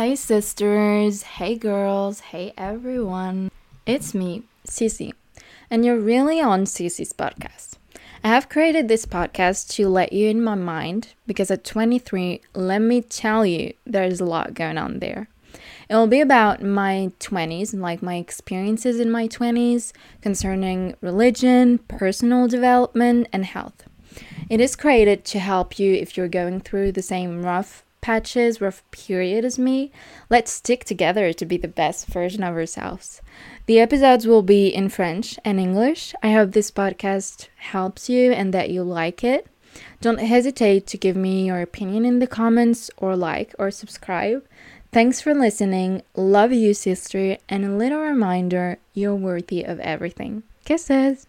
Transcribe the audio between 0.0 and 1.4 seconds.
Hey sisters,